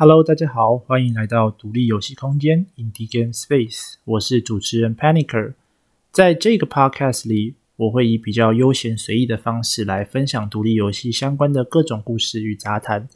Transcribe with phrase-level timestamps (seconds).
[0.00, 5.54] Hello，大家好，欢迎来到独立游戏空间 Indie Game Space，我是主持人 Panicer。
[6.12, 13.08] 在这个 Podcast 里，我会以比较悠闲随意的方式来分享独立游戏相关的各种故事与杂谈。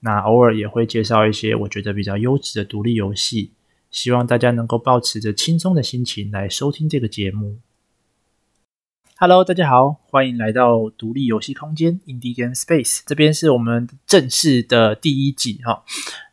[0.00, 3.50] 那偶尔也会介绍一些我觉得比较优质的独立游戏，
[3.90, 7.58] 希望大家能够保持着轻松的心情来收听这个节目。
[9.22, 13.02] Hello，大家好，欢迎来到独立游戏空间 Indie Game Space。
[13.06, 15.84] 这边是我们正式的第一集哈。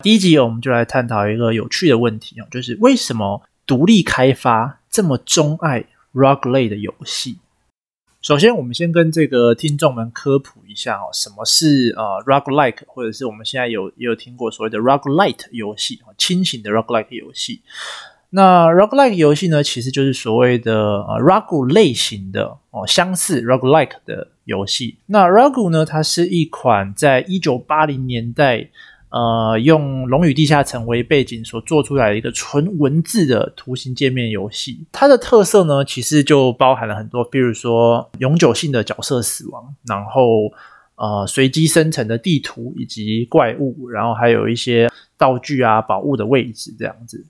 [0.01, 7.37] 第一集我们就来探讨一个有趣的问题哦，就是为什么独立开发这么钟爱 Roguelite 的游戏？
[8.21, 17.61] 首先，我们先跟这个听众们科普一下哦，什么是呃 Roguelike，或者是我们现在有也有听过所谓的 Roguelite 游戏，轻型的 Roguelike 游戏。
[18.31, 24.97] 那 roguelike 游戏呢，其实就是所谓的呃 rogue 类型的哦，相似 roguelike 的游戏。
[25.07, 28.69] 那 r o g u 呢，它是一款在一九八零年代
[29.09, 34.85] 呃用《龙与地下城》为背景所做出来的一个纯文字的图形界面游戏。
[34.91, 40.51] 它的特色呢，其实就包含了很多，比如说永久性的角色死亡，然后
[40.97, 47.25] 呃随机生成的地图以及怪物，然后还有一些道具啊、宝物的位置这样子。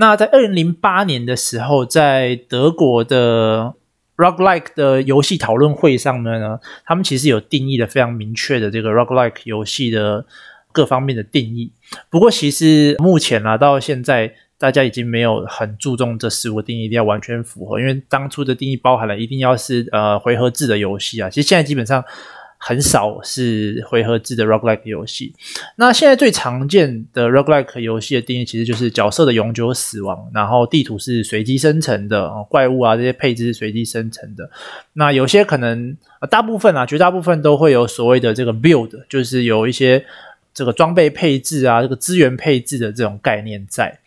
[0.00, 3.74] 那在二零零八年的时候，在德国的
[4.16, 10.24] roguelike 的游戏讨论会上面呢，他们其实有定义的非常明确的这个 roguelike 游戏的
[10.72, 11.70] 各方面的定义。
[12.08, 21.28] 不过，其实目前啊，到现在大家已经没有很注重这十五个定义一定要完全符合，因为当初的定义包含了一定要是呃回合制的游戏啊。
[21.28, 22.02] 其实现在基本上。
[22.62, 25.32] 很少是回合制的 roguelike 游戏。
[25.76, 34.50] 那现在最常见的 roguelike 游戏的定义，其实就是角色的永久死亡，然后地图是随机生成的，怪物啊这些配置是随机生成的。
[34.92, 35.96] 那有些可能，
[36.28, 40.04] 大部分啊，绝大部分都会有所谓的这个 build，就是有一些
[40.52, 43.98] 这个装备配置啊，这个资源配置的这种概念在。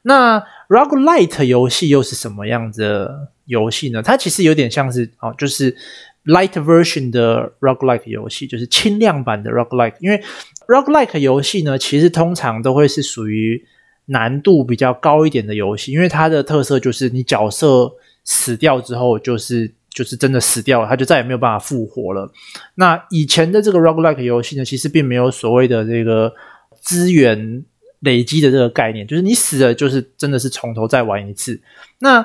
[0.00, 4.02] 那 roguelite 游戏又是什么样子的游戏呢？
[4.02, 5.76] 它其实有点像是哦，就是。
[6.24, 10.22] Light version 的 roguelike 游戏就是轻量版的 roguelike，因为
[10.68, 13.64] roguelike 游戏呢，其实通常都会是属于
[14.06, 17.92] 难度比较高一点的游戏，因为它的特色就是你角色
[18.24, 22.30] 死掉之后，就是就是真的死掉了，它就再也没有办法复活了。
[22.76, 26.32] 那以前的这个 roguelike 游戏呢，其实并没有所谓的这个
[26.80, 27.64] 资源
[28.00, 31.60] 累积的这个概念，就是你死了，就是真的是从头再玩一次。
[31.98, 32.24] 那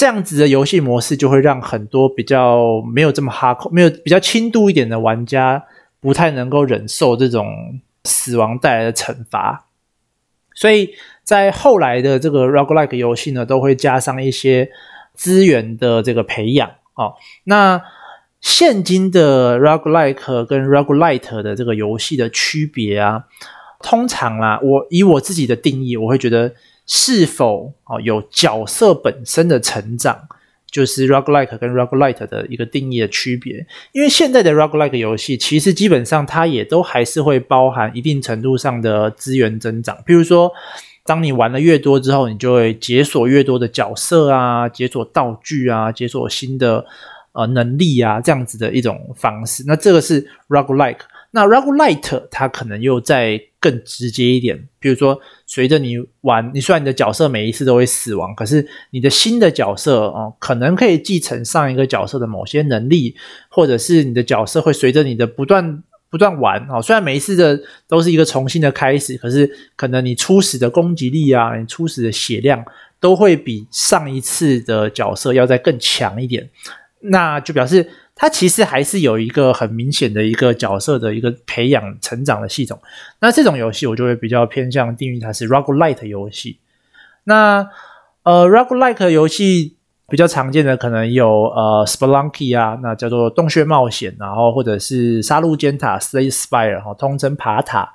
[0.00, 5.62] 这样子的游戏模式就会让很多比较没有这么哈扣、没有比较轻度一点的玩家
[6.00, 7.46] 不太能够忍受这种
[8.04, 9.66] 死亡带来的惩罚，
[10.54, 14.70] 所以在后来的这个 roguelike 游戏呢，都会加上一些
[15.12, 17.16] 资源的这个培养哦。
[17.44, 17.82] 那
[18.40, 23.24] 现今的 roguelike 跟 roguelite 的这个游戏的区别啊，
[23.82, 26.54] 通常啦，我以我自己的定义，我会觉得。
[26.92, 30.26] 是否哦有角色本身的成长，
[30.68, 33.64] 就是 roguelike 跟 roguelite 的一个定义的区别。
[33.92, 39.96] 因为现在的 roguelike 游戏，其实基本上它也都还是会包含一定程度上的资源增长。
[40.04, 40.50] 譬如说，
[41.04, 46.84] 当你玩的越多之后，你就会解锁越多的角色啊，解锁道具啊，解锁新的
[47.34, 49.62] 呃能力啊，这样子的一种方式。
[49.64, 50.98] 那这个是 roguelike。
[51.30, 63.14] 那 roguelite 它可能又再更直接一点，比如说随着你玩，你虽然你的角色每一次都会死亡，可是你的新的角色哦、可能可以继承上一个角色的某些能力，
[63.50, 72.64] 或者是你的角色会随着你的不断不断玩哦，虽然每一次的都是一个重新的开始，可是可能你初始的攻击力啊，你初始的血量
[72.98, 76.48] 都会比上一次的角色要再更强一点，
[77.00, 77.86] 那就表示。
[78.22, 82.78] 它其实还是有一个很明显的一个角色的一个培养成长的系统。
[83.18, 86.58] 那这种游戏我就会比较偏向定义它是 roguelite 游戏。
[87.24, 87.66] 那
[88.24, 89.74] 呃 roguelike 游戏
[90.06, 97.90] 比较常见的可能有呃 Spelunky 啊，那叫做洞穴冒险，然后或者是杀戮尖塔 Slay Spire 哈，通称爬塔。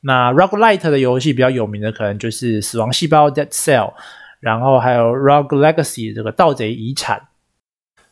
[0.00, 3.92] 那 roguelite 的游戏比较有名的可能就是死亡细胞 Dead Cell，
[4.40, 7.20] 然后还有 Rogue Legacy 这个盗贼遗产。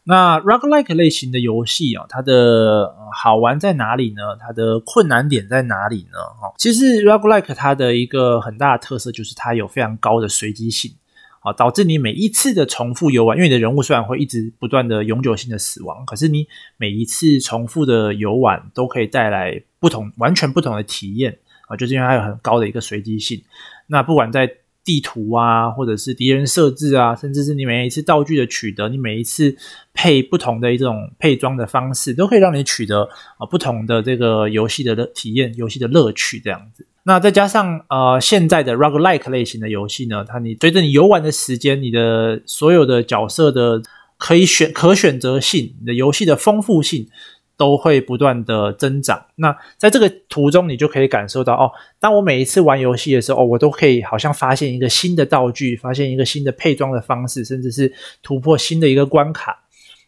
[0.06, 4.36] 那 roguelike 类型的游戏啊，它的好玩在哪里呢？
[4.38, 6.18] 它的困难点在哪里呢？
[6.38, 10.92] 哈，其实 roguelike 它的一个很大的特色就是它有非常高的随机性，
[11.40, 16.46] 啊，导致你每一次的重复游玩，因为你的人物虽然会一直不断的永久性的死亡，可是你
[16.76, 23.42] 每一次重复的游玩都可以带来不同、完全不同的体验啊，就是因为它有很高的一个随机性。
[23.86, 24.50] 那不管在
[24.84, 29.56] 地图啊，或者是敌人设置啊，甚至是你每一次道具的取得，你每一次
[29.94, 33.08] 配不同的一种配装的方式，都可以让你取得
[33.38, 36.86] 啊不同的这个游戏的乐体验，游戏的乐趣这样子。
[37.04, 43.82] 那再加上呃现在的 roguelike 类型的游戏呢，它你随着你游玩的时间，你的所有的角色的
[44.19, 47.08] 可以选可选择性，你的游戏的丰富性。
[47.56, 49.26] 都会不断的增长。
[49.36, 51.70] 那在这个途中，你就可以感受到哦，
[52.00, 57.92] 当我每一次玩游戏的时候，哦，我都可以好像发现一个新的道具，发现一个新的配装的方式，甚至是
[58.22, 59.64] 突破新的一个关卡。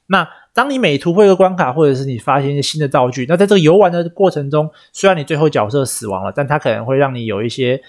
[0.08, 7.81] 那当你每突破一个关卡，或者是你发现一个新的道具，那在这个游玩的过程中，虽然你最后角色死亡了，但它可能会让你有一些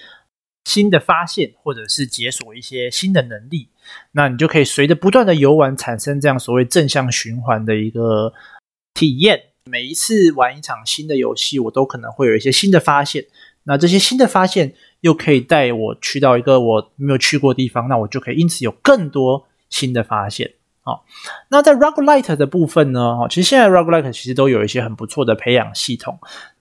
[0.65, 3.69] 新的发现，或者是解锁一些新的能力。
[4.11, 8.31] 那你就可以随着不断的游玩，产生这样所谓正向循环的一个。
[8.93, 13.25] 体验，每一次玩一场新的游戏，我都可能会有一些新的发现。
[13.63, 20.53] 那这些新的发现又可以带我去到一个我没有去过的地方，那我就可以因此有更多新的发现。
[20.81, 21.05] 好，
[21.49, 23.01] 那在 roguelite 的部分呢？
[23.01, 26.17] 哦，其实现在 roguelite 其实都有一些很不错的培养系统，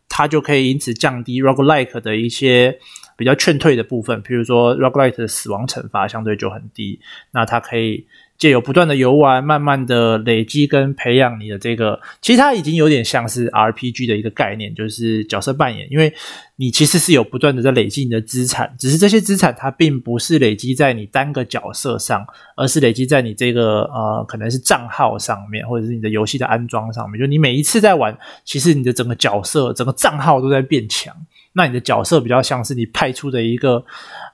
[0.09, 2.79] 它就可以因此降低 roguelite 的一些
[3.17, 4.21] 比较劝退的部分。
[4.23, 7.01] 比如说 roguelite 的死亡惩罚相对就很低，
[7.31, 8.07] 那它可以。
[8.39, 15.87] 借由不断的游玩，慢慢的累积跟培养你的这个，其实它已经有点像是 RPG 的一个概念，就是角色扮演。
[15.91, 16.13] 因为
[16.57, 27.19] 你其实是有不断的在累积你的资产，只是这些资产它并不是累积在你单个角色上，而是累积在你这个呃可能是账号上面，或者是你的游戏的安装上面。
[27.19, 31.15] 就你每一次在玩，其实你的整个角色、整个账号都在变强。
[31.57, 33.83] 那你的角色比较像是你派出的一个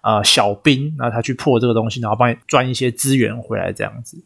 [0.03, 4.23] 呃小兵，那他去破这个东西，然后帮你赚一些资源回来这样子。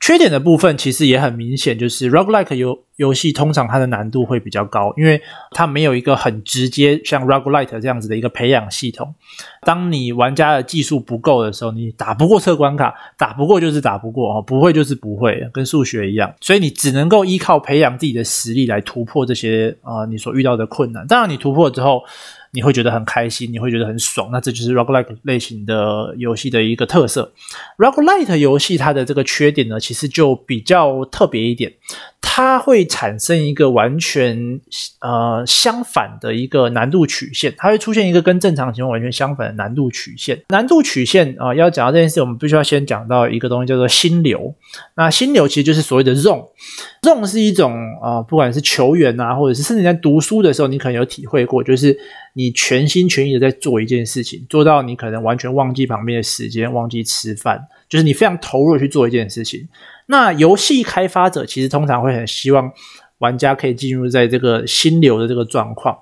[0.00, 5.20] 缺点的部分其实也很明显，就是 roguelike 游游戏通常它的难度会比较高，因为
[5.50, 9.14] 它没有一个很直接像 roguelite 这样子的一个培养系统。
[9.60, 16.34] 当你玩家的技术不够的时候，你打不过这关卡，打不过就是打不过哦，不会就是不会，跟数学一样。
[16.40, 21.06] 所以你只能够依靠培养自己的实力来突破这些啊、呃、你所遇到的困难。
[21.06, 22.02] 当然，你突破之后。
[22.52, 27.32] 你会觉得很开心，你会觉得很爽，那这就是 roguelike 类型的游戏的一个特色。
[27.78, 31.72] roguelite 游戏它的这个缺点呢，其实就比较特别一点。
[32.22, 34.60] 它会产生一个完全
[35.00, 40.40] 呃相反的一个难度曲线，它会出现一个跟正常情况完全相反的难度曲线。
[40.48, 44.54] 难度曲线啊、要讲到这件事，我们必须要先讲到一个东西叫做心流。
[44.94, 51.98] 那心流其实就是所谓的 zone，zone 是一种啊、呃，不管是球员啊，或者是甚至在读书的时候，你可能有体会过，就是
[52.34, 59.68] 你全心全意的在做一件事情，做到你可能完全忘记旁边的时间，忘记吃饭，就是你非常投入的去做一件事情。
[60.06, 62.72] 那游戏开发者其实通常会很希望
[63.18, 65.96] 玩家可以进入在这个心流的这个状况，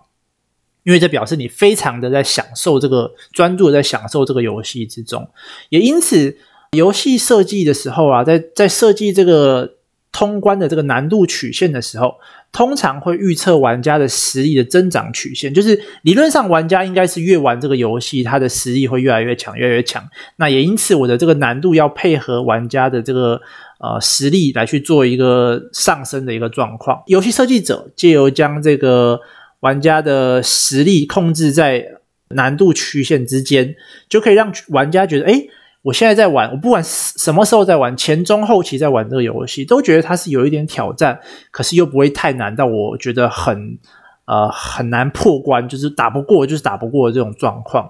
[0.85, 5.29] 因为这表示你非常的在享受这个专注的在享受这个游戏之中，
[5.71, 6.37] 也因此
[6.73, 9.78] 游戏设计的时候啊，在在设计这个
[10.13, 12.15] 通关的这个难度曲线的时候，
[12.53, 20.09] 通常会预测玩家的实力的增长曲线，就是理论上玩家应该是越玩这个游戏，他的实力会越来越强，越来越强。
[20.37, 23.41] 那也因此我的这个难度要配合玩家的这个。
[23.81, 27.01] 呃，实力来去做一个上升的一个状况。
[27.07, 29.21] 游戏设计者借由将这个
[29.61, 31.87] 玩家的实力控制在
[32.31, 33.77] 难度曲线之间，
[34.09, 35.49] 就可以让玩家觉得，诶，
[35.83, 41.21] 我现在在玩，我不管什么时候在玩，前中后期在玩这个游戏，都觉得它是有一点挑战，
[41.51, 43.79] 可是又不会太难到我觉得很
[44.27, 47.89] 呃很难破关，就是打不过，就是打不过的这种状况。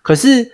[0.00, 0.52] 可是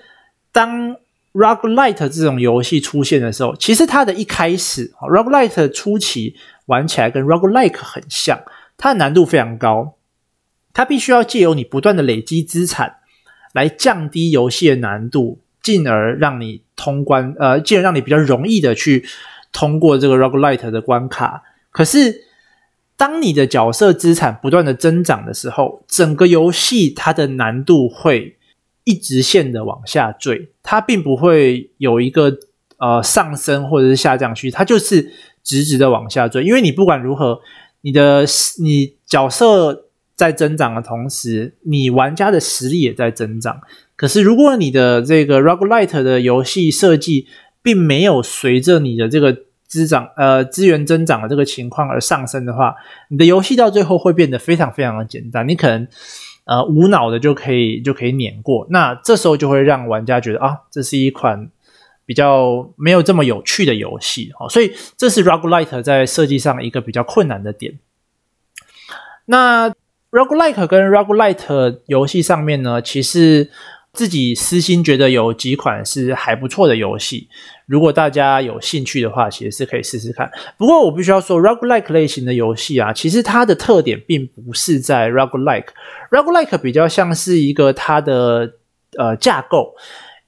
[0.50, 0.96] 当
[1.32, 6.34] Roguelite 这种游戏出现的时候，其实它的一开始，Roguelite 初期
[6.66, 8.40] 玩起来跟 Roguelike 很像，
[8.76, 9.94] 它的难度非常高，
[10.72, 12.96] 它必须要借由你不断的累积资产
[13.52, 19.04] 来降低游戏的难度，进而让你通关，呃，进而让你比较容易的去
[19.52, 21.42] 通过这个 Roguelite 的关卡。
[21.70, 22.22] 可是，
[22.96, 28.36] 当你的角色资产不断的增长的时候，整个游戏它的难度会
[28.84, 32.38] 一直线的往下坠，它并不会有一个
[32.78, 35.12] 呃上升或者是下降区，它就是
[35.42, 36.42] 直直的往下坠。
[36.42, 37.40] 因为你不管如何，
[37.82, 38.24] 你的
[38.62, 39.86] 你角色
[40.20, 43.58] 在增长的同时，你玩家的实力也在增长。
[43.96, 47.26] 可是如果你的这个 roguelite 的游戏设计
[47.62, 49.34] 并没有随着你的这个
[49.66, 52.74] 滋长呃资源增长的这个情况而上升的话，
[53.08, 55.48] 你的游戏到最后会变得非常非常的简单。
[55.48, 55.88] 你可能。
[56.46, 61.48] 呃，无脑的就可以就可以碾过，那这时候就会让玩家觉得啊，这是一款
[62.04, 67.78] 比较没有这么有趣的游戏哦，所以这是 roguelite 在设计上一个比较困难的点。
[69.26, 69.72] 那
[70.10, 73.48] roguelike 跟 roguelite 游戏上面呢，其实
[73.92, 77.28] 自己私心觉得有几款是还不错的游戏，
[77.66, 80.30] 如果大家有兴趣的话，其实是可以试试看。
[80.56, 88.52] 不过我必须要说，roguelike 类型的游戏啊，其实它的特点并不是在 roguelike，roguelike 比较像是一个它的
[88.96, 89.74] 呃架构，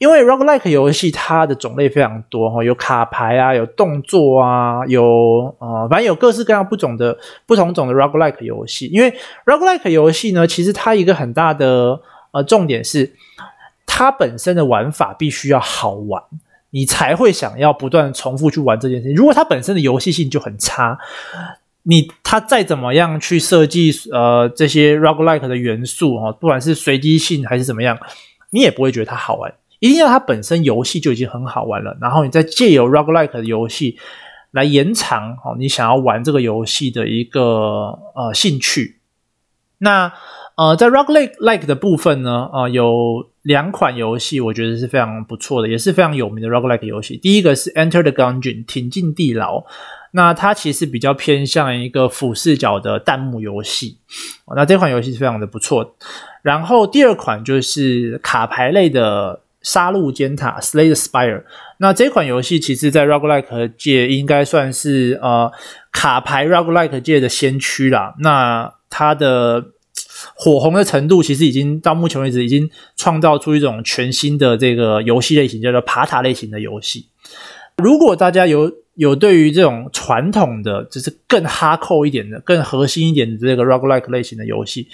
[0.02, 7.16] 因为 roguelike 游戏它的种类非常多哈，有卡牌啊，有动作啊，有呃，反正有各式各样不同的
[7.46, 8.86] 不同种的 roguelike 游戏。
[8.86, 9.14] 因为
[9.46, 12.00] roguelike 游戏呢，其实它一个很大的
[12.32, 13.14] 呃重点是。
[13.94, 16.22] 它本身的玩法必须要好玩，
[16.70, 19.14] 你才会想要不断重复去玩这件事情。
[19.14, 20.98] 如果它本身的游戏性就很差，
[21.82, 27.98] 你它再怎么样去设计呃这些 roguelike 的元素哈，不管是随机性还是怎么样，
[28.50, 29.52] 你也不会觉得它好玩。
[29.82, 33.98] 一定要它本身游戏就已经很好玩了，然后你再借由 roguelike 的游戏
[34.52, 39.00] 来延长哦你想要玩这个游戏的一个呃兴趣。
[39.78, 40.12] 那
[40.56, 43.28] 呃在 roguelike 的部分呢，呃有。
[43.42, 47.16] 两款游戏我觉得是非常不错的，也是非常有名的 roguelike 游戏。
[47.16, 49.64] 第一个是 Enter the Gungeon，挺进地牢。
[50.12, 53.98] 那它其实比较偏向一个俯视角的弹幕游戏。
[54.54, 55.96] 那这款游戏是非常的不错。
[56.42, 61.44] 然后第二款就是卡牌类的杀戮尖塔 Slay the Spire。
[61.78, 65.50] 那这款游戏其实在 roguelike 界应该算是呃
[65.90, 68.14] 卡牌 roguelike 界的先驱啦。
[68.20, 69.64] 那它的
[70.34, 77.08] 火红的程度其实已经到目前为止已经创造出一种全新的这个游戏类型，叫做爬塔类型的游戏。
[77.76, 84.86] 如果大家有有对于这种传统的，就是更哈扣一点的、更核心一点的这个 roguelike 类型的游戏，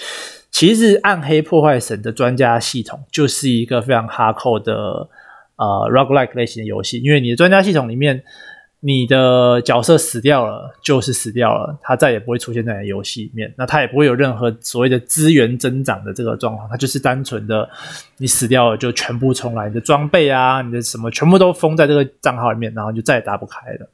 [0.50, 5.08] 其实《暗黑破坏神》的专家系统就是一个非常哈扣的
[5.56, 8.22] 呃 roguelike 类型的游戏，因为你的专家系统里面。
[8.80, 13.52] 你的角色死掉了，就是死掉了，他再也不会出现在游戏里面。
[13.58, 17.68] 那他也不会有任何所谓的资源增长的这个状况，他就是单纯的
[18.18, 23.90] 你死掉了就全部重来，你的装备啊，你的什么全部都封在这个账号里面，然后就再也打不开了。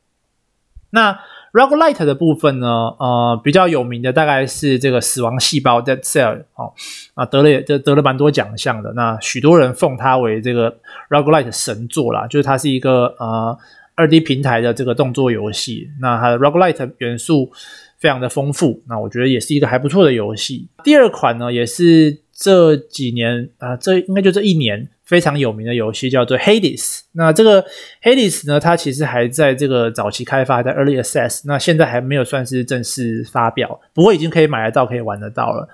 [0.91, 1.19] 那
[1.55, 2.67] Roguelite 的部分呢？
[2.99, 6.75] 呃，比较有名的大概是这个死亡细胞 Dead Cell 哦，
[7.15, 8.93] 啊得了也得得了蛮多奖项的。
[8.95, 10.77] 那许多人奉它为这个
[11.09, 13.57] Roguelite 神作啦，就是它是一个呃。
[13.97, 17.53] 二 D 平台的这个动作游戏，那它的 Roguelite 元素
[17.97, 20.67] 非常的丰富，那我觉得也是一个还不错的游戏。
[20.83, 24.89] 第二款呢，也是这几年啊、这应该就这一年。
[25.05, 27.63] 非常有名的游戏叫做 Hades，那这个
[28.03, 35.69] Hades 呢，它其实还在这个早期开发，在 Early Access，那现在还没有算是正式发表，不过已经可以买得到，可以玩得到了。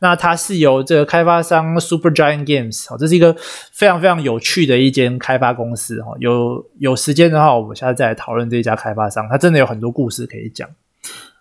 [0.00, 3.34] 那它是由这个开发商 Supergiant Games，哦这是一个
[3.72, 6.14] 非常非常有趣的一间开发公司哈。
[6.18, 10.68] 有有时间的话，我们下次再来讨论这一家开发商，它真的有很多故事可以讲。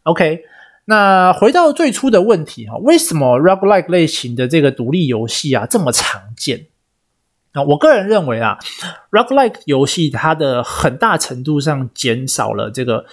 [0.03, 0.41] OK，
[0.85, 6.67] 那回到最初的问题哈，为什么 Roguelike 类型的这个独立游戏啊这么常见？
[7.55, 8.57] 那我个人认为啊
[9.11, 13.05] ，roguelike 游戏它的很大程度上减少了这个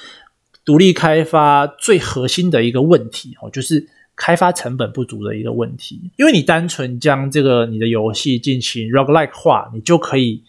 [0.64, 6.10] 独立开发最核心的一个问题哦，就是开发成本不足的一个问题。
[6.16, 10.42] 因为你单纯将这个你的游戏进行 roguelike 化，你就可以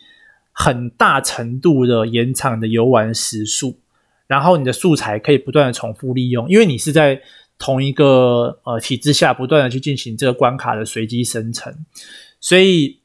[0.54, 3.76] 很大程度的延长你的游玩时数，
[4.26, 7.22] 然后你的素材可以不断的重复利用，因为你是在
[7.60, 11.76] 同一个呃体制下不断的去进行这个关卡的随机生成，
[12.40, 13.01] 所以。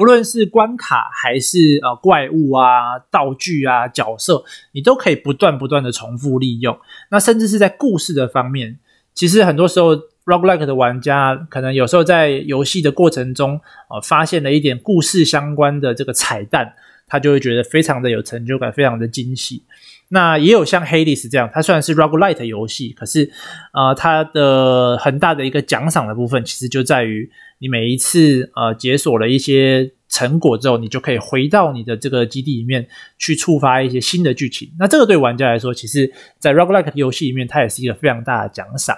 [0.00, 4.42] 不论是关卡还是呃怪物啊、道具啊、角色，
[4.72, 6.74] 你都可以不断不断的重复利用。
[7.10, 8.78] 那甚至是在故事的方面，
[9.12, 16.72] 其实很多时候 roguelike 的玩家可能有时候在游戏的过程中，呃，发现了一点故事相关的这个彩蛋，
[17.06, 19.64] 他就会觉得非常的有成就感，非常的惊喜。
[20.08, 23.30] 那也有像 Hades 这样，它虽然是 roguelite 游戏，可是
[23.74, 27.30] 呃，它的很大的一个奖赏的部分，其实就在于。
[27.60, 32.88] 你每一次呃解锁了一些成果之后，你就可以回到你的这个基地里面
[33.18, 34.72] 去触发一些新的剧情。
[34.78, 38.96] 那这个对玩家来说，其实在 roguelike 游戏里面，它也是一个非常大的奖赏。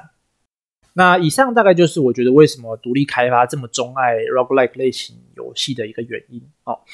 [0.94, 6.40] 那以上大概就是我觉得为什么独立开发这么钟爱 roguelike 类型游戏的一个原因。
[6.62, 6.84] 好，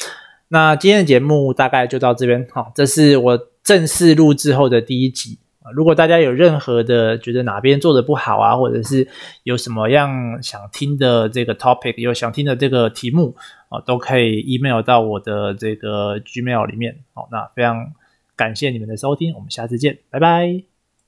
[0.48, 2.46] 那今天的节目大概就到这边。
[2.50, 5.38] 好，这是我正式录制后的第一集。
[5.75, 9.08] 如果大家有任何的觉得哪边做的不好啊，或者是
[9.42, 13.37] 有什么样想听的这个 topic，有想听的这个题目
[13.68, 16.98] 啊，都可以 email 到我的这个 Gmail 里面。
[17.14, 17.92] 好，那非常
[18.37, 20.77] 感谢你们的收听，我们下次见，拜拜。